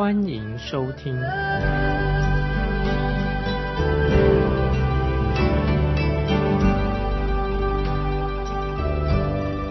[0.00, 1.14] 欢迎收听。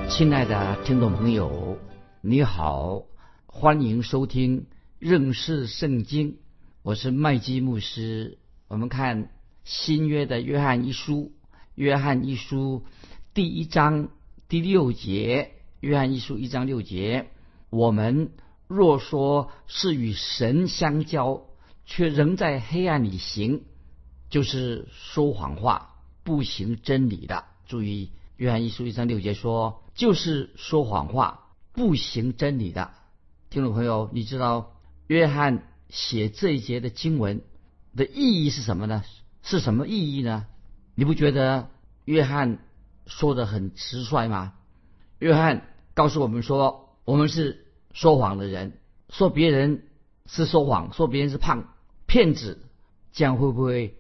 [0.08, 1.80] 亲爱的听众朋友，
[2.22, 3.06] 你好，
[3.48, 4.68] 欢迎收听
[5.00, 6.38] 认识圣经。
[6.84, 8.38] 我是麦基牧师。
[8.68, 9.32] 我们看
[9.64, 11.32] 新约的约翰一书，
[11.74, 12.84] 约翰一书
[13.34, 14.10] 第一章
[14.48, 17.32] 第六节，约翰一书一章六节，
[17.72, 18.30] 我们
[18.70, 21.42] 若说是与神相交，
[21.86, 23.64] 却仍在黑暗里行，
[24.30, 27.46] 就是说谎话，不行真理的。
[27.66, 29.84] 注意，约翰一书一章六节说。
[29.96, 32.92] 就是说谎话、不行真理的
[33.50, 34.72] 听众朋友，你知道
[35.08, 37.42] 约翰写这一节的经文
[37.98, 39.04] 的意义是什么呢？
[39.44, 40.46] 是什么意义呢？
[40.96, 41.70] 你不觉得
[42.06, 42.60] 约翰
[43.08, 44.54] 说的很直率吗？
[45.18, 49.84] 约翰告诉我们说，我们是说谎的人，说别人
[50.26, 51.74] 是说谎，说别人是胖
[52.06, 52.66] 骗子，
[53.12, 53.98] 这样会不会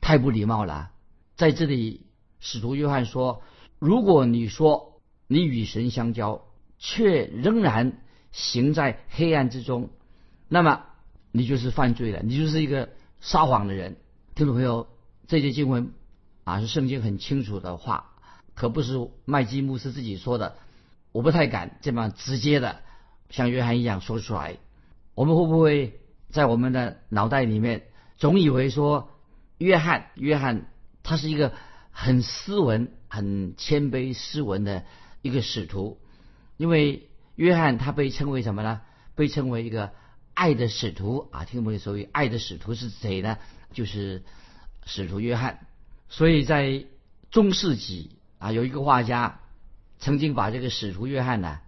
[0.00, 0.90] 太不礼貌了？
[1.36, 2.06] 在这里，
[2.40, 3.42] 使徒约翰说，
[3.78, 4.90] 如果你说。
[5.28, 6.44] 你与神相交，
[6.78, 9.88] 却仍然行在黑暗之中，
[10.46, 10.82] 那么
[11.30, 13.96] 你就是犯罪了，你就是一个撒谎的人。
[14.34, 14.88] 听众朋友，
[15.28, 15.94] 这些经文
[16.44, 18.10] 啊是圣经很清楚的话，
[18.54, 20.56] 可不是麦基牧师自己说的。
[21.12, 22.82] 我不太敢这么直接的
[23.32, 24.58] 像约翰一样说出来。
[25.16, 25.98] 我们会不会
[26.30, 29.10] 在我们的脑袋里面总以为说，
[29.58, 30.70] 约翰，约翰
[31.02, 31.52] 他是一个
[31.90, 34.84] 很斯文、很谦卑、斯文的？
[35.24, 36.00] 一个使徒，
[36.56, 38.80] 因为约翰他被称为什么呢？
[39.14, 39.92] 被称为一个
[40.34, 41.44] 爱的使徒啊！
[41.44, 43.38] 听众朋友，所谓爱的使徒是谁呢？
[43.72, 44.24] 就是
[44.84, 45.60] 使徒约翰。
[46.08, 46.86] 所以在
[47.30, 49.38] 中世纪啊，有一个画家
[50.00, 51.60] 曾经把这个使徒约翰呢，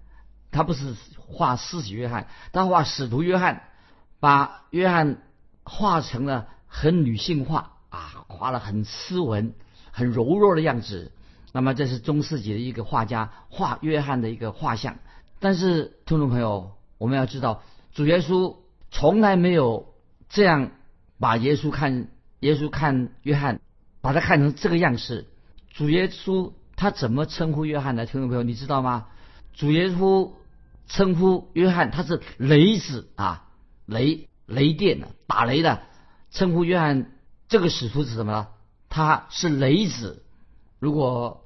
[0.54, 3.64] 他不是画施洗约翰，他画使徒约翰，
[4.20, 5.18] 把约翰
[5.64, 9.52] 画成了很女性化啊，画了很斯文、
[9.90, 11.10] 很柔弱的样子。
[11.52, 14.98] 那么这是中世纪的一个画家画约翰的一个画像，
[15.40, 18.56] 但是听众朋友，我们要知道，主耶稣
[18.92, 19.92] 从来没有
[20.28, 20.70] 这样
[21.18, 22.08] 把耶稣看
[22.40, 23.60] 耶稣看约翰，
[24.00, 25.26] 把他看成这个样式。
[25.70, 28.06] 主耶稣他怎么称呼约翰呢？
[28.06, 29.06] 听众朋友，你知道吗？
[29.52, 30.32] 主耶稣
[30.86, 33.48] 称呼约翰他是雷子啊，
[33.86, 35.82] 雷雷电的打雷的，
[36.30, 37.12] 称呼约翰
[37.48, 38.48] 这个使徒是什么呢？
[38.88, 40.24] 他是雷子。
[40.78, 41.44] 如果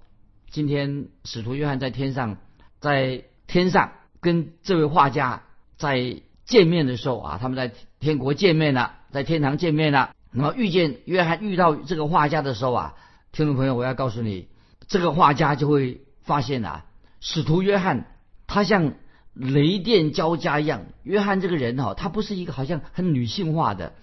[0.50, 2.38] 今天使徒约翰在天上，
[2.80, 5.44] 在天上跟这位画家
[5.76, 10.10] 在见面的时候啊，他们在天国见面了，在天堂见面了。
[10.30, 12.94] 那么遇见约翰遇到这个画家的时候啊，
[13.32, 14.48] 听众朋友，我要告诉你，
[14.88, 16.84] 这个画家就会发现啊，
[17.20, 18.06] 使徒约翰
[18.46, 18.92] 他像
[19.38, 20.86] 雷电交加一样。
[21.02, 23.94] 约翰这个人哈，他不是一个好像很女性化的，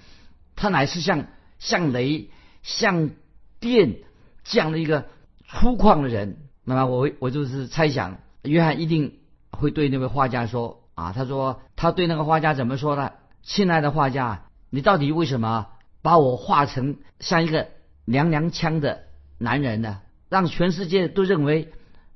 [0.56, 1.28] 他乃是像
[1.60, 2.30] 像雷
[2.64, 3.12] 像
[3.60, 3.98] 电
[4.44, 5.06] 这样的一个。
[5.48, 9.20] 粗犷的人，那么我我就是猜想，约翰一定
[9.52, 13.12] 会对那位画家说啊，他说他对那个画家怎么说呢？
[13.44, 15.68] 亲爱的画家，你到底为什么
[16.02, 17.68] 把我画成像一个
[18.06, 19.04] 娘娘腔的
[19.38, 20.02] 男人呢？
[20.30, 21.72] 让全世界都认为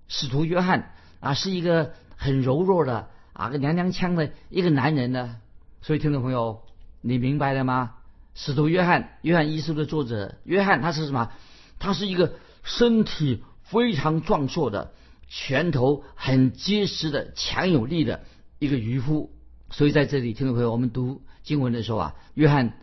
[0.08, 5.38] 使徒约翰啊是一个很柔弱的啊个娘娘腔的一个男人呢？
[5.82, 6.62] 所以听众朋友，
[7.00, 7.96] 你明白了吗？
[8.36, 11.32] 使徒约翰，约翰一书的作者约翰，他是什么？
[11.80, 12.34] 他是一个。
[12.62, 14.92] 身体非常壮硕的，
[15.30, 18.20] 拳头很结实的，强有力的
[18.60, 19.32] 一个渔夫。
[19.72, 22.74] 所以在这里，听众朋友，我们读经文的时候啊，约翰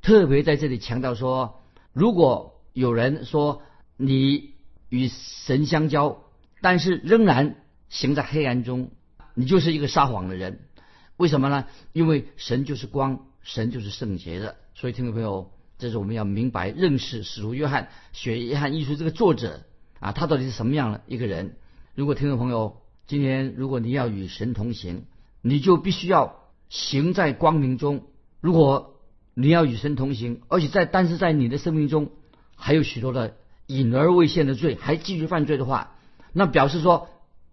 [0.00, 1.62] 特别在这里强调说：
[1.92, 3.62] 如果有人说
[3.98, 4.54] 你
[4.88, 6.22] 与神相交，
[6.62, 7.56] 但是仍然
[7.88, 8.90] 行在黑暗中，
[9.34, 10.60] 你就是一个撒谎的人。
[11.16, 11.66] 为什么呢？
[11.92, 14.56] 因为神就是光，神就是圣洁的。
[14.74, 15.52] 所以，听众朋友。
[15.80, 19.62] 这是我们要明白认识使徒约翰写约翰一书这个作者
[20.00, 21.54] 啊，他到底是什么样的一个人？
[21.94, 25.04] 如果听众朋友今天如果你要与神同行，
[25.40, 28.08] 你就必须要行在光明中。
[28.40, 28.98] 如果
[29.34, 32.10] 你要与神同行，而且在但是在你的生命中
[32.56, 33.36] 还有许多的
[33.68, 35.96] 隐而未现的罪，还继续犯罪的话，
[36.32, 37.08] 那表示说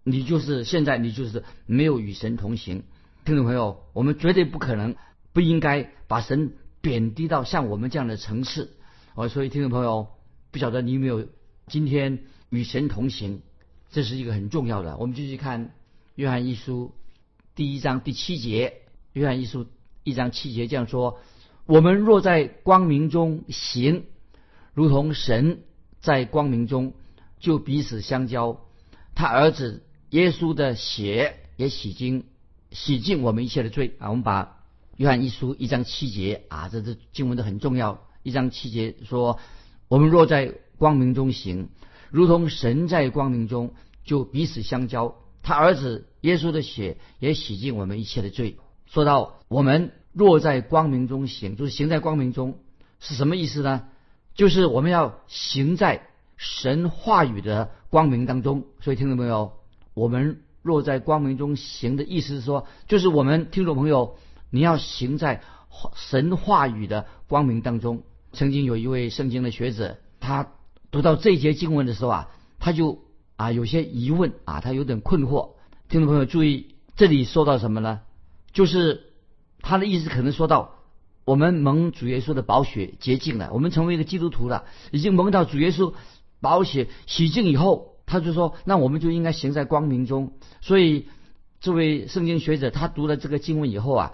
[0.08, 2.84] 你就是现在你就是没有与神同行。
[3.24, 4.94] 听众朋友，我们绝对不可能
[5.32, 6.52] 不应该把神。
[6.82, 8.76] 贬低到像我们这样的层次。
[9.16, 10.06] 哦，所以听众朋友，
[10.52, 11.26] 不晓得你有没有
[11.66, 13.42] 今天与神同行，
[13.90, 14.96] 这是一个很重要的。
[14.98, 15.74] 我们继续看
[16.14, 16.94] 约翰一书
[17.56, 18.82] 第一章第七节，
[19.14, 19.66] 约翰一书
[20.04, 21.18] 一章七节这样说：
[21.64, 24.04] 我们若在光明中行，
[24.72, 25.64] 如同神
[25.98, 26.92] 在光明中，
[27.40, 28.60] 就彼此相交。
[29.16, 32.24] 他儿子耶稣的血也洗净
[32.70, 34.10] 洗净我们一切的罪啊！
[34.10, 34.58] 我们把
[34.96, 38.06] 约翰一书一章七节啊，这这经文都很重要。
[38.22, 39.38] 一章七节说
[39.88, 41.68] ：“我们若在光明中行，
[42.10, 43.74] 如同神在光明中，
[44.04, 45.16] 就彼此相交。
[45.42, 52.58] 他儿子耶稣的血也洗净我们一切的罪。”说到我们若在光明中行，就是行在光明中，
[53.00, 53.84] 是什么意思呢？
[54.34, 56.06] 就是我们要行在
[56.36, 58.64] 神话语的光明当中。
[58.80, 59.52] 所以听众朋友，
[59.96, 64.18] 我们若在光明中行的意思是说，就是我们听众朋友，
[64.50, 65.42] 你要行在
[65.94, 68.02] 神话语的光明当中。
[68.34, 70.52] 曾经有一位圣经的学者，他
[70.90, 72.28] 读到这节经文的时候啊，
[72.58, 73.04] 他就
[73.36, 75.52] 啊有些疑问啊，他有点困惑。
[75.88, 78.02] 听众朋友注意，这里说到什么呢？
[78.52, 79.14] 就是
[79.62, 80.74] 他的意思可能说到，
[81.24, 85.94] 我们蒙主耶稣的宝血洁净了，我们成为一个基督徒了，已经蒙到主耶稣
[86.42, 90.32] 宝血洗净以后，他就说，那我们就应该行在光明中。
[90.60, 91.08] 所以
[91.60, 94.12] 这位圣经学者他读了这个经文以后啊，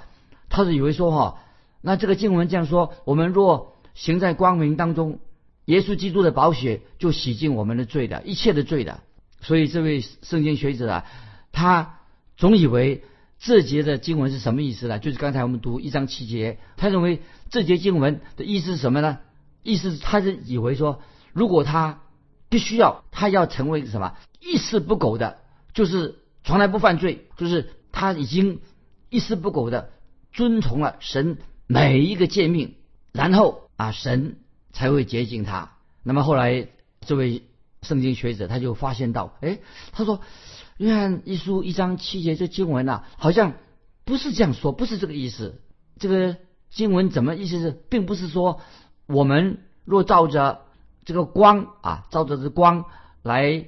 [0.49, 1.39] 他是以为说哈，
[1.83, 5.21] 那这个经文这样说，我们若行在光明当中，
[5.67, 9.01] 耶稣基督的宝血就洗净我们的罪的，一切的罪的。
[9.41, 11.05] 所以这位圣经学者啊，
[11.53, 11.99] 他
[12.37, 13.05] 总以为
[13.39, 14.99] 这节的经文是什么意思呢？
[14.99, 19.19] 就是刚才我们读一章七节，他认为这节经文的意思是什么呢？
[19.65, 21.03] 意思他是以为说，
[21.33, 22.02] 如果他
[22.53, 25.39] 必须要他要成为什么一丝不苟的，
[25.73, 28.61] 就是从来不犯罪，就是他已经
[29.09, 29.91] 一丝不苟的
[30.33, 32.75] 遵从了神每一个诫命，
[33.13, 33.61] 然后。
[33.75, 34.37] 啊，神
[34.73, 35.73] 才会洁净他。
[36.05, 36.69] 那么后来，
[37.01, 37.43] 这位
[37.81, 39.59] 圣经学者他就发现到，哎，
[39.91, 40.21] 他说，
[40.77, 43.55] 约翰一书一章七节这经文呐，好像
[44.05, 45.61] 不是这样说，不是这个意思。
[45.99, 46.37] 这个
[46.71, 48.61] 经文怎么意思是，并不是说
[49.07, 50.61] 我们若照着
[51.05, 52.85] 这个光啊，照着这光
[53.23, 53.67] 来，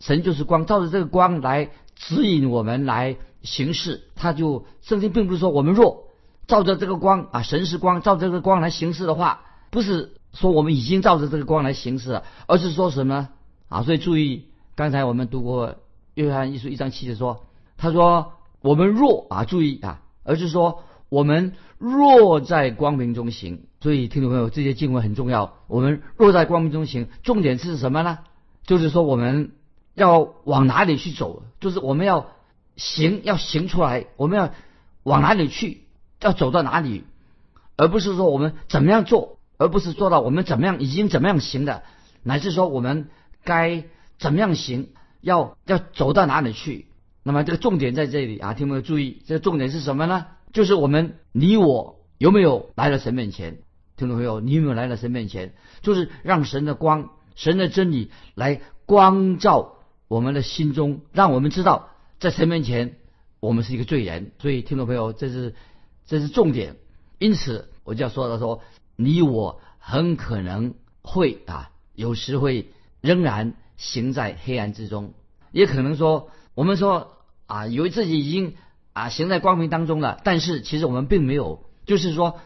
[0.00, 4.02] 神就是光，照着这个光来指引我们来行事。
[4.14, 6.04] 他就圣经并不是说我们若
[6.46, 9.42] 照着这个光啊，神是光，照着这个光来行事的话。
[9.70, 13.30] 不是说我们已经照着这个光来行事了，而是说什么
[13.70, 13.82] 啊？
[13.84, 15.76] 所以注意，刚才我们读过
[16.12, 17.46] 约翰一书一章七节说，
[17.78, 23.66] 他说我们若啊，注意啊，而是说我们若在光明中行。
[23.80, 25.58] 所以听众朋友，这些经文很重要。
[25.66, 28.20] 我们若在光明中行，重点是什么呢？
[28.64, 29.52] 就是说我们
[29.92, 31.42] 要往哪里去走？
[31.60, 32.28] 就是我们要
[32.76, 34.54] 行，要行出来，我们要
[35.02, 35.82] 往哪里去？
[36.22, 37.04] 要走到哪里？
[37.76, 39.36] 而不是说我们怎么样做。
[39.58, 41.82] 而不是做到我们怎么样已经怎么样行的，
[42.22, 43.10] 乃至说我们
[43.44, 43.84] 该
[44.18, 44.88] 怎么样行，
[45.20, 46.86] 要要走到哪里去。
[47.22, 50.26] 那么这个重点在这里啊，听众朋友注意，这个重点是什么呢？
[50.52, 53.62] 就是我们你我有没有来到神面前？
[53.96, 55.54] 听众朋友，你有没有来到神面前？
[55.80, 59.74] 就是让神的光、神的真理来光照
[60.08, 61.88] 我们的心中，让我们知道
[62.18, 62.96] 在神面前
[63.40, 64.32] 我们是一个罪人。
[64.38, 65.54] 所以听众朋友，这是
[66.06, 66.76] 这是重点。
[67.18, 68.62] 因此我就要说到说。
[68.94, 72.68] 你我很可能会啊，有时会
[73.00, 75.14] 仍然行在黑暗之中，
[75.50, 78.54] 也可能说我们说啊，以为自己已经
[78.92, 82.40] 啊行在光明当中了，但是其实我们并没有，就是说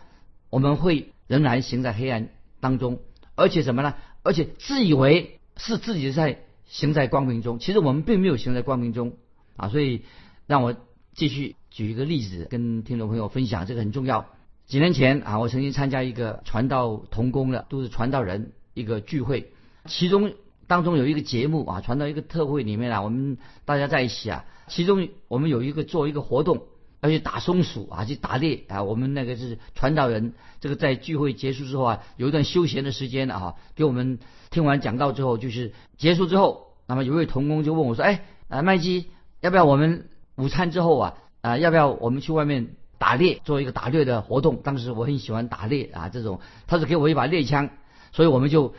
[0.50, 2.28] 我们会仍然行在黑暗
[2.60, 3.00] 当中，
[3.34, 3.94] 而且什么呢？
[4.22, 9.14] 而且自以为是自己在行在光明中，其实我们并没有行在光明中
[9.56, 9.68] 啊。
[9.68, 10.02] 所以
[10.46, 10.74] 让我
[11.14, 14.26] 继续举一个例子跟听众朋友分享，这个很重要。
[14.66, 19.52] 几年前啊，我曾经参加一个传道同工的，都是传道人一个聚会，
[19.84, 20.32] 其中
[20.66, 26.62] 当中有一个节目啊，传到一个特会里面啊，我们大家在一起啊，其中我们有一个做一个活动，
[27.00, 34.18] 要去打松鼠啊，去打猎啊，我们那个是传道人，这个在聚会结束之后啊，有一段休闲的时间啊，给我们
[34.50, 39.06] 听完讲道之后，就是结束之后，那么有位同工就问我说，哎，啊麦基，
[39.40, 42.68] 要不要我们午餐之后啊，啊要不要我们去外面？
[42.98, 47.68] 打猎做一个打猎的活动，当时我很喜欢打猎啊，这种他是给我一把猎枪，
[48.10, 48.72] 所以我们就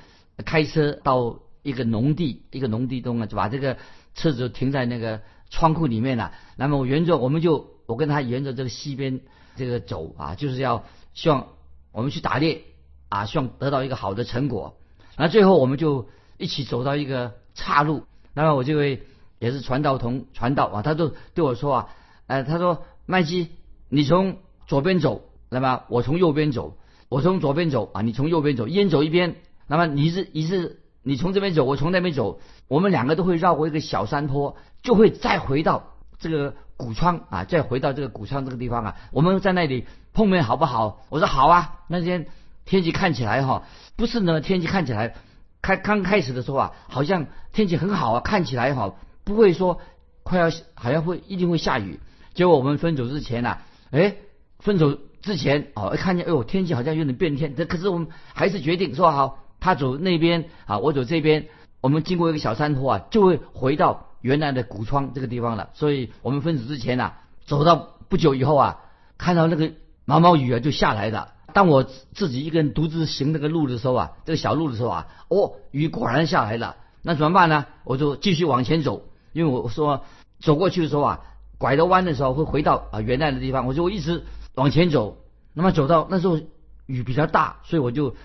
[0.43, 1.37] 开车到
[1.67, 3.77] 一个农地，一个农地中啊，就把这个
[4.15, 6.31] 车子停在那个仓库里面了。
[6.55, 9.19] 那么我沿着我们就我跟他沿着这个西边
[9.57, 11.47] 这个走啊，就是要希望
[11.91, 12.63] 我们去打猎
[13.09, 14.77] 啊，希望得到一个好的成果。
[15.17, 16.07] 那最后我们就
[16.37, 19.03] 一起走到一个岔路，那么我这位
[19.39, 21.89] 也是传道同传道啊，他就对我说啊，
[22.27, 23.49] 呃，他说麦基。
[23.89, 26.77] 你从左边走，那么我从右边走。
[27.09, 29.37] 我从左边走啊，你从右边走，一边走一边。
[29.65, 38.95] 那么你是你是你从这边走，我从那边走，我们两个都会绕过一个小山坡，就会再回到这个谷仓啊，再回到这个谷仓这个地方啊。
[39.11, 40.99] 我们在那里碰面好不好？
[41.09, 41.79] 我说好啊。
[41.87, 42.27] 那天
[42.65, 43.63] 天气看起来哈，
[43.95, 45.15] 不是呢，天气看起来
[45.61, 49.79] 开刚开始的时候啊，好像天气很好啊，看起来哈，不会说
[50.23, 51.99] 快要好像会一定会下雨。
[52.33, 53.57] 结果我们分手之前呢，
[53.91, 54.15] 哎，
[54.59, 54.99] 分手。
[55.19, 61.47] 之前哦，看见哎呦，天气好像有点变天，这可是我们还是决定说好，他走那边啊，我走这边，
[61.81, 65.69] 我们经过一个小山坡啊，就会回到原来的古窗这个地方了。
[65.73, 67.13] 所以我们分手之前呐，
[67.45, 68.79] 走到不久以后啊，
[69.17, 69.71] 看到那个
[70.05, 71.33] 毛毛雨啊就下来了。
[71.53, 76.75] 当我自己一个人独自行那个路的时候啊，这个小路的时候啊，哦，雨果然下来了。
[77.01, 77.65] 那怎么办呢？
[77.83, 80.03] 我就继续往前走，因为我说
[80.39, 81.19] 走过去的时候啊，
[81.57, 84.23] 拐着弯的时候会回到啊原来的地方，我就一直。
[84.55, 85.19] 往前走，
[85.53, 86.39] 那么走到那时候
[86.87, 88.15] 雨比较大，所以我就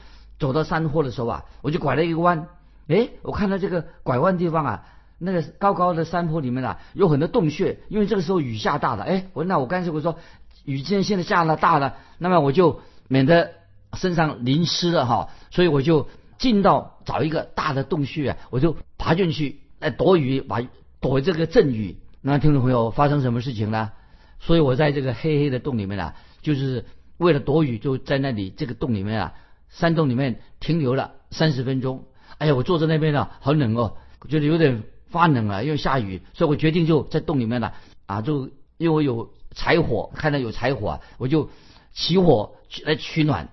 [0.43, 2.49] 走到山坡的时候啊，我就拐了一个弯，
[2.89, 4.87] 哎，我看到这个拐弯地方啊，
[5.19, 10.17] 那个高高的山坡里面啊，有很多洞穴，因为这个时候雨下大了，哎，我那我干脆我说
[10.65, 13.53] 雨既然现在下了大了，那么我就免得
[13.95, 16.09] 身上淋湿了哈，所以我就
[16.39, 20.61] 进到找一个大的洞穴啊，我就爬进去来躲雨，把
[21.01, 21.99] 躲这个阵雨。
[22.21, 23.93] 那听众朋友，发生什么事情呢？
[24.41, 26.85] 所以我在这个黑黑的洞里面啊，就是
[27.17, 29.35] 为了躲雨，就在那里这个洞里面啊，
[29.73, 32.05] 山洞里面停留了三十分钟。
[32.39, 33.97] 哎呀，我坐在那边呢，好冷哦，
[34.29, 37.73] 觉得有点发冷了，因为下雨，所以我决定就在洞里面呢，
[38.07, 41.51] 啊，就因为我有柴火，看到有柴火，啊我就
[41.93, 43.49] 起火来取暖。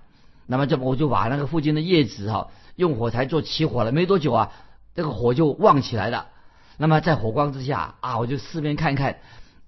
[0.46, 4.52] 那么这我就把那个附近的叶子哈，用火柴做起火了，没多久啊，
[4.94, 6.28] 这个火就旺起来了。
[6.76, 9.18] 那么在火光之下啊，我就四边看看。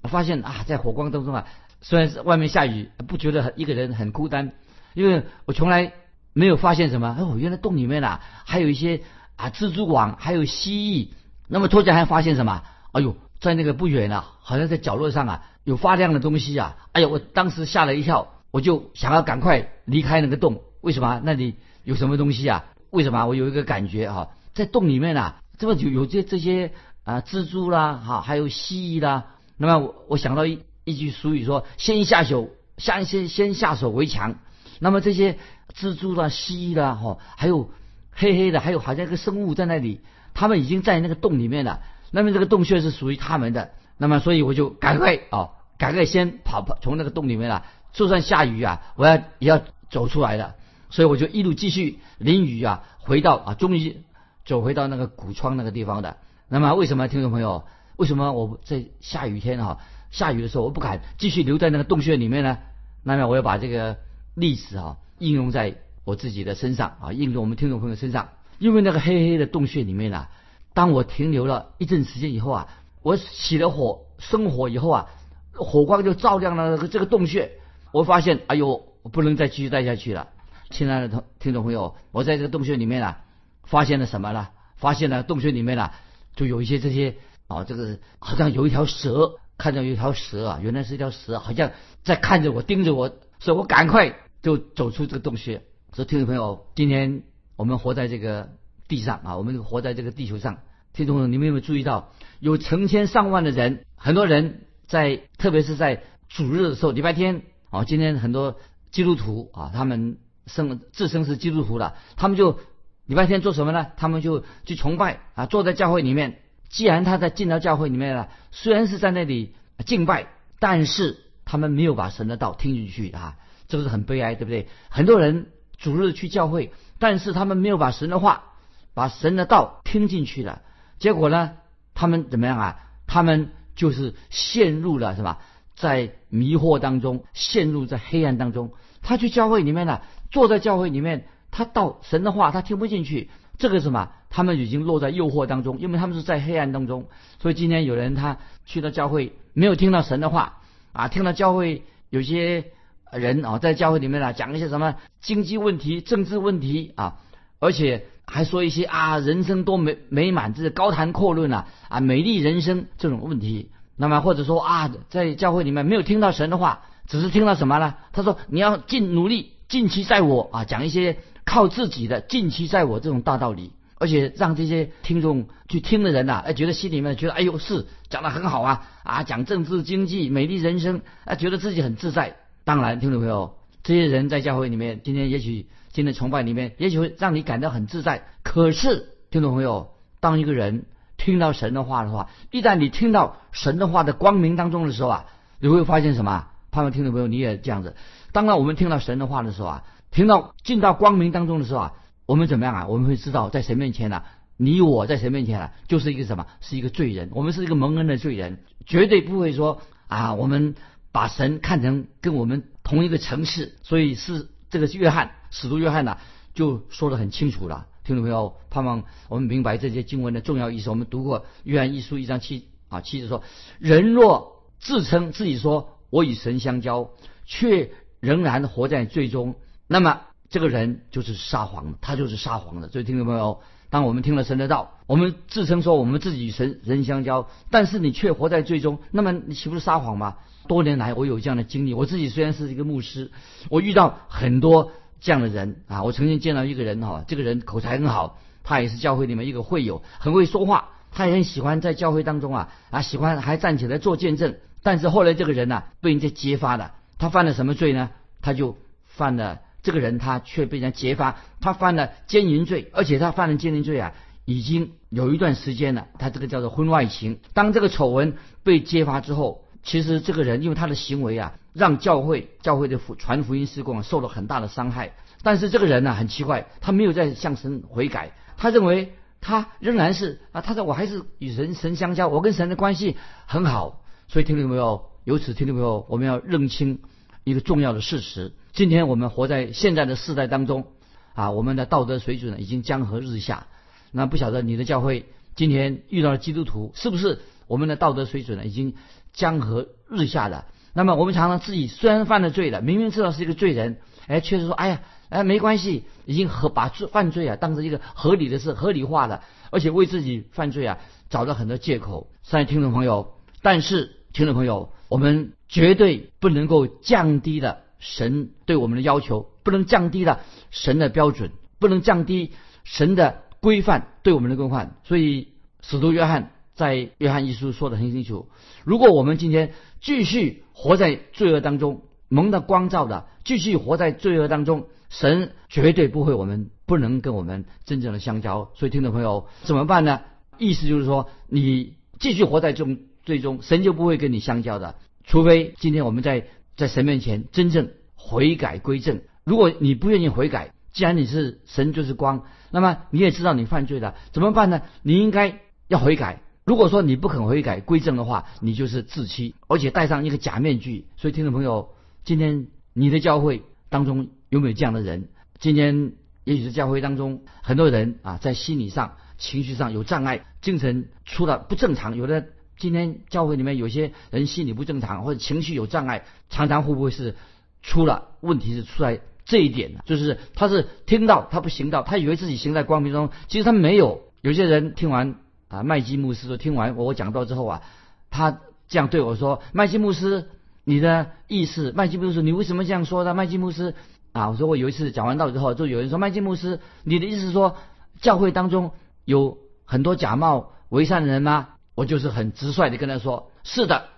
[0.03, 1.47] 发现啊，在火光当中啊，
[1.81, 4.51] 虽然是外面下雨，不觉得一个人很孤单，
[4.95, 5.93] 因为我从来
[6.33, 7.17] 没有发现什么。
[7.19, 9.03] 哦，原来洞里面啊，还有一些
[9.37, 11.09] 啊蜘蛛网，还有蜥蜴。
[11.49, 12.63] 那么突然还发现什么？
[12.93, 16.77] 哎呦，在那个不远啊，好像在角落上啊，有发亮的东西啊。
[16.93, 20.63] 哎呦，我当时吓了一跳，我就想要赶快离开那个洞。
[20.81, 21.21] 为什么？
[21.25, 22.65] 那里有什么东西啊？
[22.91, 23.27] 为什么？
[23.27, 26.73] 我有一个感觉啊，在洞里面啊，这么有有这这些
[27.05, 29.27] 啊蜘蛛啦，哈，还有蜥蜴啦。
[29.57, 34.37] 那么我我想到一一句俗语说：“先下手，先先先下手为强。”
[34.81, 35.39] 那么这些
[35.73, 37.71] 蜘蛛啦、蜥蜴啦，哈，还有
[38.13, 40.01] 黑黑的，还有好像一个生物在那里，
[40.35, 41.81] 他们已经在那个洞里面了。
[42.11, 43.71] 那么这个洞穴是属于他们的。
[43.97, 47.65] 那么所以我就赶快啊，赶快先跑跑从那个洞里面了。
[47.93, 50.55] 就算下雨啊，我要也要走出来的。
[50.91, 54.03] 所以我就一路继续淋雨啊，回到啊，终于
[54.45, 56.17] 走回到那个古窗那个地方的。
[56.49, 57.65] 那么为什么听众朋友？
[57.97, 59.79] 为什么我在下雨天哈
[60.11, 62.59] 下雨的时候我不敢继续留在那个洞穴里面呢？
[63.05, 63.99] 那么我要把这个
[64.35, 68.29] 历史啊应用在我自己的身上啊，应用我们听众朋友身上。
[68.59, 70.31] 因为那个黑黑的洞穴里面啊，
[70.75, 72.69] 当我停留了一阵时间以后啊，
[73.03, 75.07] 我起了火生火以后啊，
[75.53, 77.53] 火光就照亮了这个洞穴。
[77.93, 80.29] 我发现哎呦，我不能再继续待下去了。
[80.71, 83.25] 亲爱的同听众朋友，我在这个洞穴里面啊，
[83.65, 84.49] 发现了什么呢？
[84.77, 85.95] 发现了洞穴里面啊，
[86.35, 87.17] 就有一些这些。
[87.49, 93.11] 啊，这个好像有一条蛇，看到有一条蛇啊，原来是一条蛇，好像在看着我，盯着我，
[93.41, 95.63] 所以我赶快就走出这个洞穴。
[95.93, 97.23] 所以听众朋友，今天
[97.57, 98.51] 我们活在这个
[98.89, 100.59] 地上啊，我们活在这个地球上，
[100.93, 108.57] 听众朋友，你们有没有注意到，有成千上万的人，很多人在，特别是在主日的时候，礼拜天啊，今天很多
[108.91, 112.59] 基督徒啊，他们生自称是基督徒了，他们就
[113.07, 113.89] 礼拜天做什么呢？
[113.97, 116.39] 他们就去崇拜啊，坐在教会里面。
[116.69, 123.37] 既然他在进到教会里面了，虽然是在那里敬拜，但是他们没有把神的道听进去啊，
[123.73, 124.69] 是不是很悲哀，对不对？
[124.91, 125.47] 很多人
[125.79, 128.53] 主日去教会，但是他们没有把神的话、
[128.93, 130.61] 把神的道听进去了，
[130.99, 131.53] 结果呢，
[131.95, 132.81] 他们怎么样啊？
[133.07, 135.39] 他们就是陷入了什么？
[135.75, 138.73] 在迷惑当中，陷入在黑暗当中。
[139.01, 143.31] 他去教会里面呢，坐在教会里面，他到神的话他听不进去。
[143.59, 144.11] 这个什么？
[144.29, 147.09] 他们已经落在诱惑当中，因为他们是在黑暗当中。
[147.41, 150.61] 所以今天有人他去到教会，没有听到神的话
[150.93, 152.73] 啊，听到教会有些
[153.13, 157.19] 人啊，在教会里面啊讲一些什么经济问题、政治问题啊，
[157.61, 163.71] 而且还说一些啊人生多美美满，这是高谈阔论啊啊美丽人生这种问题。
[163.97, 167.95] 那么或者说啊，在教会里面没有听到神的话，只是听到什么呢？
[168.13, 171.19] 他说你要尽努力，尽其在我啊，讲一些。
[171.45, 182.37] 靠自己的近期在我这种大道理，而且让这些听众去听的人呐，哎，觉得心里面觉得，哎呦，是讲的很好啊，啊，讲政治经济、美丽人生，啊，觉得自己很自在。
[182.65, 188.25] 当然，听众朋友，这些人在教会里面，今天也许今天崇拜里面，也许会让你感到很自在。
[188.43, 189.91] 可是，听众朋友，
[190.21, 190.85] 当一个人
[191.17, 195.27] 听到神的话的话，一旦你听到神的话的光明当中的时候啊，
[195.59, 196.47] 你会发现什么？
[196.71, 197.97] 盼望听众朋友你也这样子。
[198.33, 201.93] 当然，我们听到神的话的时候啊，听到进到光明当中的时候啊，
[202.27, 202.87] 我们怎么样啊？
[202.87, 204.23] 我们会知道，在神面前呢，
[204.57, 206.47] 你我在神面前啊，就是一个什么？
[206.61, 207.29] 是一个罪人。
[207.33, 210.75] 我们是一个蒙恩的罪人，绝对不会说啊，我们
[211.13, 213.77] 把神看成跟我们同一个层次。
[213.83, 216.19] 所以是这个约翰使徒约翰呢，
[216.55, 217.87] 就说的很清楚了。
[218.05, 220.91] 听众朋友，盼望我们明白这些经文的重要意思。
[220.91, 223.45] 我们读过约翰一书一章七啊七节说：
[223.79, 227.11] 人若自称自己说我与神相交，
[227.47, 229.55] 却仍然活在最终，
[229.87, 232.89] 那么这个人就是撒谎的，他就是撒谎的。
[232.89, 240.39] 所以，听众朋友，当我们听了神的道，我们自称说我们自己与神人相交，但是你却活在最终，那么你岂不是撒谎吗？
[240.69, 241.95] 多年来，我有这样的经历。
[241.95, 243.31] 我自己虽然是一个牧师，
[243.69, 246.03] 我遇到很多这样的人啊。
[246.03, 254.57] 我曾经见到一个人哈，这个人口才很好，他也是教会里面一个会友，很会说话，他也很喜欢在教会当中啊啊，喜欢还站起来做见证。
[254.83, 256.95] 但是后来这个人呢，被人家揭发了。
[257.19, 258.11] 他犯了什么罪呢？
[258.41, 264.13] 他就犯了这个人，他却被人揭发，他犯了奸淫罪，而且他犯了奸淫罪啊，
[264.45, 266.09] 已经有一段时间了。
[266.19, 267.39] 他这个叫做婚外情。
[267.53, 275.13] 当这个丑闻被揭发之后，其实这个人因为他的行为啊，让教会教会的福传福音施工受了很大的伤害。
[275.43, 284.03] 但是这个人呢，很奇怪，他没有在向神悔改，他认为他仍然是啊，他说我还是与神神相交，我跟神的关系很好。
[284.29, 285.11] 所以听到没有？
[285.25, 286.07] 由此听到没有？
[286.09, 287.01] 我们要认清。
[287.45, 290.87] 一个重要的事实，今天我们活在现在的世代当中，
[291.35, 293.67] 啊，我们的道德水准呢已经江河日下。
[294.13, 298.95] 那不晓得你的教会今天遇到了基督徒，是不是我们的道德水准呢已经
[299.33, 300.65] 江河日下的？
[300.95, 310.99] 那么我们常常自己虽然犯了罪了，明明知道是一个罪人，哎，确实说，哎呀，哎，没关系，已经和把罪犯罪啊当成一个合理的事，合理化了，而且为自己犯罪啊
[311.31, 312.31] 找了很多借口。
[312.43, 314.93] 三位听众朋友，但是听众朋友。
[315.09, 320.41] 我们绝对不能够降低了神对我们的要求，不能降低了
[320.71, 324.97] 神的标准，不能降低神的规范对我们的规范。
[325.05, 325.49] 所以，
[325.83, 326.51] 使徒约翰
[326.83, 328.49] 在约翰一书说的很清楚：
[328.85, 338.71] 如果我们今天继续活在罪恶当中，蒙的光照的，继续活在罪恶当中，神绝对不会我们不能跟我们真正的相交。
[338.75, 340.23] 所以，听众朋友怎么办呢？
[340.59, 342.99] 意思就是说，你继续活在这种。
[343.25, 349.21] 最终，神就不会跟你相交的，除非今天我们在在神面前真正悔改归正。
[349.45, 352.43] 如果你不愿意悔改，既然你是神就是光，
[352.73, 354.83] 那么你也知道你犯罪了，怎么办呢？
[355.05, 356.43] 你应该要悔改。
[356.65, 361.07] 如果说你不肯悔改归正的话，你就是自欺，而且戴上一个假面具。
[361.17, 361.91] 所以，听众朋友，
[362.25, 365.29] 今天你的教会当中有没有这样的人？
[365.59, 366.13] 今天
[366.45, 372.47] 也许是教会当中很多人啊，在心理上、情绪上有障碍，精神出了不正常，有的。
[372.79, 377.37] 今天教会里面有些人心理不正常，或者情绪有障碍，常常会不会是
[377.83, 378.75] 出了问题？
[378.75, 380.01] 是出来这一点呢？
[380.05, 384.23] 就是他是听到他不行道，他以为自己行在光明中，其实他没有。
[384.41, 385.37] 有些人听完
[385.73, 387.83] 啊麦基牧师说，听完我讲到之后啊，
[388.31, 390.51] 他这样对我说：“麦基牧师，
[390.85, 391.93] 你的意思？
[391.97, 393.95] 麦基牧师，你为什么这样说的？”麦基牧师
[394.33, 397.77] 啊，我说我有一次讲完道之后，就有人说：“麦基牧师，你的意思是说
[398.21, 398.91] 教会当中
[399.25, 399.57] 有
[399.87, 404.09] 很多假冒为善的人吗？”我就是很直率的跟他说：“是的，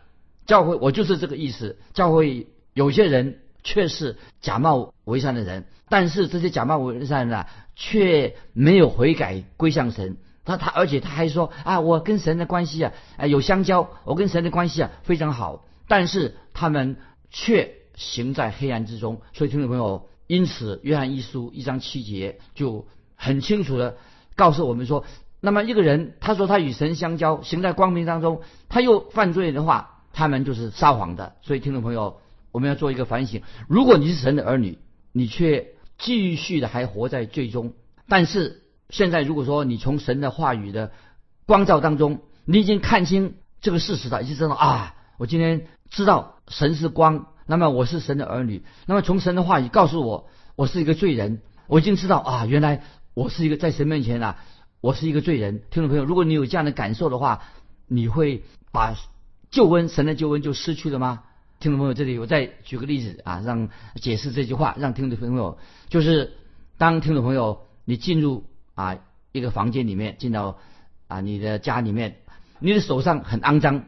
[0.47, 1.79] 教会我就是这个意思。
[1.93, 10.17] 教会有些人却是假冒为善的人，但是这些假冒为善的啊却没有悔改归向神。
[10.45, 12.93] 他他而且他还说啊，我跟神的关系啊，
[13.27, 15.65] 有相交，我跟神的关系啊非常好。
[15.89, 16.97] 但是他们
[17.31, 19.21] 却行在黑暗之中。
[19.33, 23.97] 所以听众朋友，因此约翰一书一章七节就很清楚的
[24.37, 25.05] 告诉我们说。”
[25.41, 31.37] 那么一个人，他说他与神相交，行在光明当中，他又犯罪的话，他们就是撒谎的。
[31.43, 32.19] 所以听众朋友，
[32.51, 34.79] 我们要做一个反省：如果你是神的儿女，
[35.13, 37.75] 你却继续的还活在最终；
[38.09, 40.93] 但是现在如果说你从神的话语的
[41.47, 52.83] 光照当中，你已经看清这个事实了，已经知道啊，我今天知道神是光，那么我是神的儿女，那么从神的话语告诉我，我是一个罪人，我已经知道啊，原来
[53.15, 54.39] 我是一个在神面前啊。
[54.81, 57.41] 我是一个罪人，听众朋友，如果你有这样的感受的话，
[57.89, 58.95] 你会把
[59.51, 61.23] 救恩神的救恩就失去了吗？
[61.59, 65.57] 听众朋友，这里我再举个例子啊，让解释这句话，让听众朋友
[65.89, 66.35] 就是
[66.77, 68.45] 当听众朋友你进入
[68.75, 68.97] 啊
[69.33, 70.59] 一个房间里面，进到
[71.09, 72.19] 啊你的家里面，
[72.59, 73.85] 你的手上很肮脏，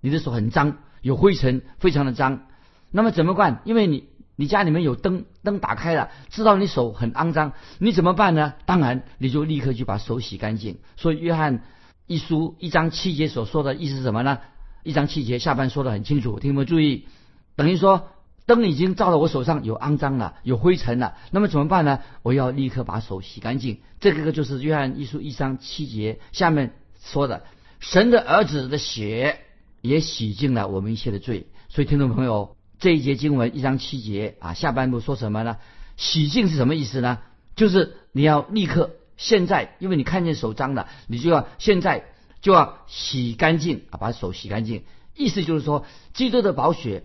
[0.00, 2.46] 你的手很脏，有灰尘，非常的脏，
[2.90, 3.60] 那么怎么办？
[3.64, 8.54] 因为你你家里面有灯，灯打开了，知道你手很肮脏，你怎么办呢？
[8.66, 10.78] 当然，你就立刻去把手洗干净。
[10.96, 11.64] 所以约翰
[12.06, 14.38] 一书一章七节所说的意思是什么呢？
[14.84, 17.08] 一章七节下半说的很清楚，听没注意？
[17.56, 18.08] 等于说
[18.48, 22.00] 灯已经照到我手上有肮脏了，有灰尘了，那么怎么办呢？
[22.22, 23.82] 我要立刻把手洗干净。
[24.00, 27.44] 这个就是约翰一书一章七节下面说的，
[27.78, 29.38] 神的儿子的血
[29.82, 31.46] 也洗净了我们一切的罪。
[31.68, 35.58] 所以听众朋友，这一节经文一章七节啊，下半部说什么呢？
[35.96, 37.18] 洗净是什么意思呢？
[37.54, 42.06] 就是你要立刻现在，因为你看见手脏了，你就要现在。
[42.40, 44.84] 就要洗干净啊，把手洗干净。
[45.16, 45.84] 意思就是说，
[46.14, 47.02] 基督的宝血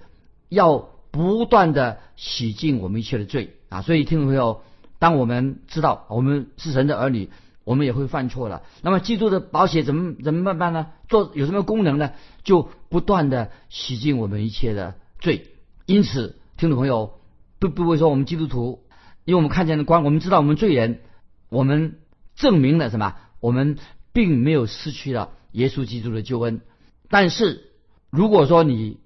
[0.48, 3.84] 要不断的洗净我们一切的罪啊。
[3.84, 4.64] 所以听众朋友，
[4.98, 7.30] 当我们知道我们是神的儿女，
[7.64, 8.64] 我们也会犯错了。
[8.82, 10.88] 那么基督的宝血怎么怎么办办呢？
[11.08, 12.12] 做有什么功能呢？
[12.44, 15.48] 就不断的洗净我们一切的罪。
[15.86, 17.20] 因此，听众朋友
[17.60, 18.84] 不不会说我们基督徒，
[19.24, 21.00] 因为我们看见的光，我们知道我们罪人，
[21.48, 22.00] 我们
[22.36, 23.16] 证明了什么？
[23.40, 23.78] 我们。
[24.16, 26.62] 并没有失去了耶稣基督的救恩，
[27.10, 27.72] 但是
[28.12, 29.00] 如果说你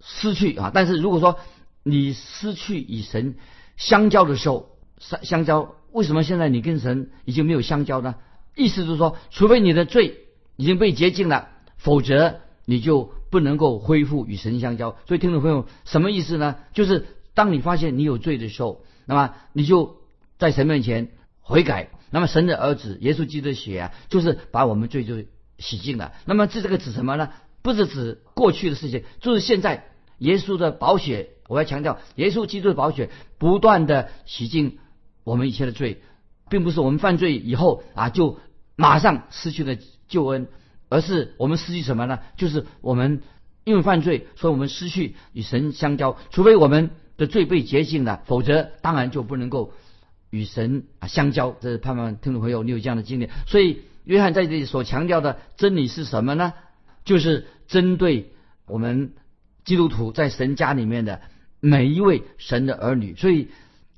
[0.00, 1.38] 失去啊，但是如果说
[1.84, 3.36] 你失去与神
[3.76, 8.16] 相交的时候，相相交，为什么现在你跟神已经没有相交呢？
[8.56, 10.20] 意思就是说，除非你的罪
[10.56, 14.96] 已经被洁净了，否则你就不能够恢复与神相交。
[15.06, 16.56] 所以听众朋友，什么意思呢？
[16.72, 19.98] 就是当你发现你有罪的时候，那么你就
[20.38, 21.90] 在神面前悔改。
[22.10, 25.16] 那么神的儿子耶稣基督的血啊，就是把我们罪就
[25.58, 26.12] 洗净了。
[26.24, 27.30] 那么这这个指什么呢？
[27.60, 31.30] 不是指过去的事情，就是现在耶稣的宝血。
[31.48, 34.78] 我要强调，耶稣基督的宝血不断的洗净
[35.24, 36.02] 我们一切的罪，
[36.48, 38.38] 并不是我们犯罪以后啊就
[38.76, 39.76] 马上失去了
[40.08, 40.48] 救恩，
[40.88, 42.20] 而是我们失去什么呢？
[42.36, 43.22] 就是我们
[43.64, 46.16] 因为犯罪，所以我们失去与神相交。
[46.30, 49.72] 除非我们的罪被洁净了，否则当然就不能够。
[50.30, 53.30] 与神啊相交，这是盼望听众朋友你有这样的经历。
[53.46, 56.54] 所以约翰在这里所强调的真理是什么呢？
[57.04, 58.32] 就是针对
[58.66, 59.12] 我们
[59.64, 61.20] 基督徒在神家里面的
[61.64, 63.14] 每一位神的儿女。
[63.16, 63.48] 所以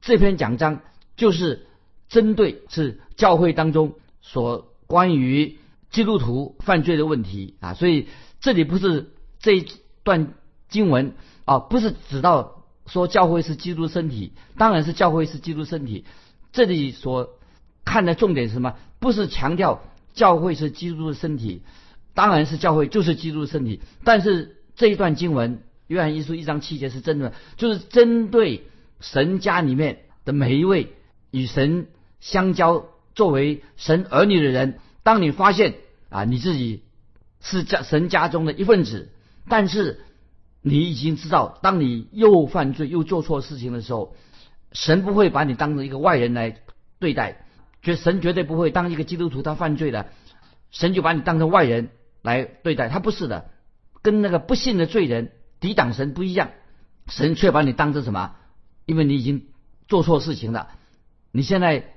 [0.01, 0.83] 这篇讲章
[1.17, 1.67] 就是
[2.09, 5.59] 针对是教会当中所关于
[5.91, 7.75] 基督徒犯罪的问题啊。
[7.75, 8.07] 所以
[8.41, 9.67] 这里不是这一
[10.05, 10.35] 段
[10.69, 16.05] 经文啊，不是指到说教会是基督身体，当然是教会是基督身体。
[16.53, 17.31] 这里所
[17.85, 18.77] 看的重点是什么？
[19.01, 19.83] 不是强调
[20.15, 21.63] 教会是基督的身体，
[22.15, 23.81] 当然是教会就是基督的身体。
[24.05, 28.65] 但是这一段经文，约翰一书一章七节是真的，就是针对
[29.01, 30.95] 神家里面的每一位
[31.31, 31.89] 与神
[32.21, 34.79] 相交、作为神儿女的人。
[35.03, 35.75] 当你发现
[36.09, 36.83] 啊，你自己
[37.41, 39.11] 是家神家中的一份子，
[39.49, 40.01] 但是
[40.63, 44.15] 你已经知道，当你又犯罪又做错事情的时候。
[44.73, 46.59] 神不会把你当成一个外人来
[46.99, 47.47] 对待，
[47.81, 50.09] 绝神绝对不会当一个基督徒他犯罪了，
[50.71, 51.89] 神就把你当成外人
[52.21, 53.49] 来对待，他不是的，
[54.03, 55.31] 跟那个不信的罪人
[55.67, 56.51] 抵挡神不一样，
[57.09, 58.37] 神却把你当成什么？
[58.85, 59.47] 因为你已经
[59.89, 60.69] 做错事情了，
[61.33, 61.89] 你现在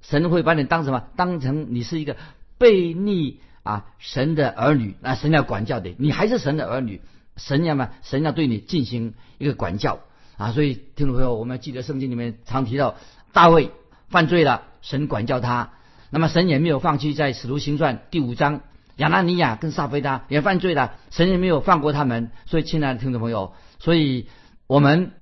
[0.00, 1.04] 神会把你当什么？
[1.14, 2.16] 当成你是一个
[2.58, 7.00] 悖逆啊神的儿女，那神要管教的，你还是神的儿女，
[7.36, 10.00] 神要么神要对你进行一个管教。
[10.36, 12.96] 啊，所以听众朋友，我们要记得圣经里面常提到
[13.32, 13.70] 大卫
[14.08, 15.74] 犯罪了，神管教他。
[16.10, 18.62] 那么神也没有放弃，在使徒行传第五章，
[18.96, 22.30] 亚拿尼亚跟撒菲达也犯罪了，神也没有放过他们。
[22.46, 24.28] 所以，亲爱的听众朋友，所以
[24.66, 25.12] 我们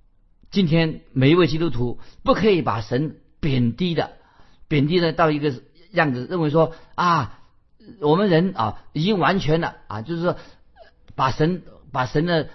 [0.51, 4.13] 今天每一位基督徒不可以把神贬低的，
[4.69, 5.55] 贬低的到一个
[5.93, 7.41] 样子，认为说啊，
[8.01, 10.37] 我们人啊已经完全了啊，就是说
[11.15, 12.49] 把神把神的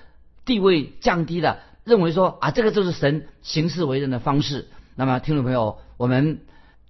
[0.45, 1.59] 地位降低了。
[1.85, 4.67] 认为说啊，这个就是神行事为人的方式。
[4.95, 6.41] 那么，听众朋友，我们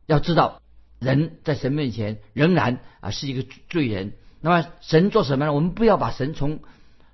[0.05, 0.61] 要知道，
[1.05, 4.13] 人在神面前仍然啊是一个罪人。
[4.41, 5.53] 那么，神做什么呢？
[5.53, 6.59] 我们不要把神从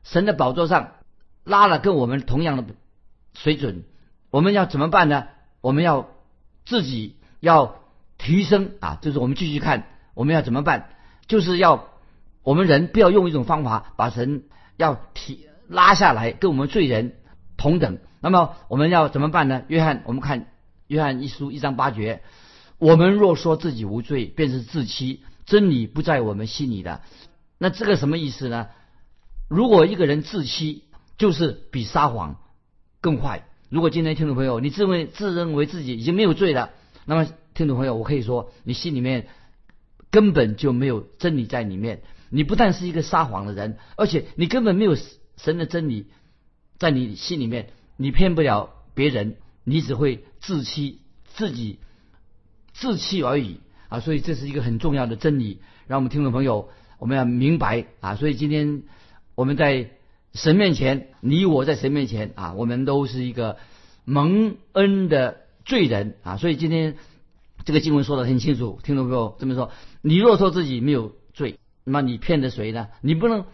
[0.03, 0.93] 神的宝座上
[1.43, 2.65] 拉了，跟我们同样的
[3.33, 3.83] 水准。
[4.29, 5.27] 我们要怎么办呢？
[5.61, 6.09] 我们要
[6.65, 7.75] 自己要
[8.17, 10.89] 提升啊，就是我们继续看我们要怎么办，
[11.27, 11.89] 就是要
[12.43, 14.43] 我们人不要用一种方法把神
[14.77, 17.15] 要提拉下来，跟我们罪人。
[17.57, 19.61] 同等，那么我们要怎么办呢？
[19.67, 20.47] 约翰，我们看
[20.87, 22.23] 约翰一书一章八节，
[22.81, 27.03] 我们若说自己无罪，便是自欺，真理不在我们心里的。
[27.59, 28.69] 那这个什么意思呢？
[29.47, 32.41] 如果一个人自欺，就是比撒谎
[32.99, 33.47] 更坏。
[33.69, 36.71] 如果今天听众朋友你自认自认为自己已经没有罪了，
[37.05, 39.27] 那么听众朋友，我可以说你心里面
[40.09, 42.01] 根本就没有真理在里面。
[42.31, 44.97] 你不但是一个撒谎的人，而且你根本没有
[45.37, 46.07] 神的真理。
[46.79, 51.01] 在你心里面，你骗不了别人，你只会自欺，
[51.35, 51.77] 自己
[52.73, 53.99] 自欺而已啊！
[53.99, 58.15] 所以这是一个很重要的真理，让我们听众朋友我们要明白啊！
[58.15, 58.83] 所以今天
[59.35, 59.91] 我们在
[60.33, 63.57] 神面前，你我在神面前啊，我们都是一个
[64.05, 66.37] 蒙恩的罪人啊！
[66.37, 66.95] 所以今天
[67.65, 72.87] 这个经文说的很清楚，听众朋友这么说：你若说自己没有罪，那么你骗的谁呢？
[73.01, 73.45] 你不能。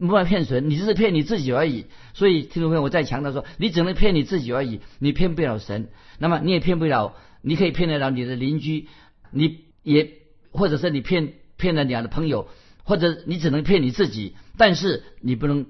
[0.00, 0.60] 不法骗谁？
[0.60, 1.86] 你只是骗你自己而已。
[2.14, 5.88] 所以听众朋友，我再强调说，你只能骗你自己而已，你骗不了神。
[6.20, 7.16] 那么你也骗不了，
[7.48, 8.88] 你可以骗得了你的邻居，
[9.30, 10.12] 你也
[10.52, 12.48] 或者是你骗骗了你的朋友，
[12.84, 15.66] 或者你只能骗你自己，但是你不能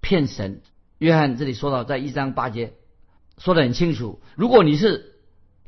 [0.00, 0.60] 骗神。
[0.98, 2.74] 约翰这里说到，在一章八节
[3.38, 5.14] 说的很清楚，如果你是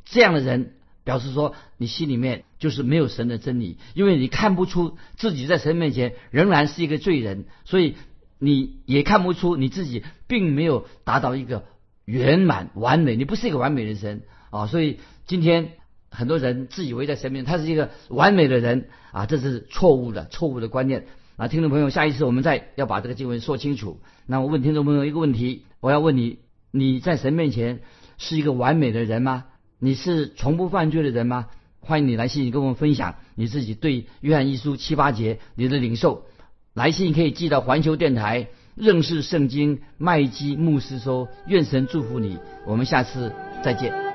[0.05, 0.75] 这样的人。
[1.03, 7.95] 表示说，你心里面就是没有神的真理，因为你看不出自己在神面前仍然是一个罪人，所以
[8.37, 11.65] 你也看不出你自己并没有达到一个
[12.05, 14.67] 圆满完美，你不是一个完美的人啊！
[14.67, 15.71] 所以今天
[16.11, 21.47] 很多人自以为在神面前他是一个完美的人啊，这是错误的错误的观念啊！
[21.47, 23.99] 听众朋友，下一次我们再要把这个经文说清楚。
[24.27, 26.37] 那我问听众朋友一个问题，我要问你：
[26.69, 27.79] 你在神面前
[28.17, 29.45] 是一个完美的人吗？
[29.79, 31.47] 你是从不犯罪的人吗？
[31.79, 36.25] 欢迎你来信跟我们分享你自己对约翰一书七八节你的领受。
[36.75, 42.37] 来信可以寄到环球电台认识圣经麦基牧师说，愿神祝福你。
[42.67, 43.33] 我们下次
[43.63, 44.10] 再见。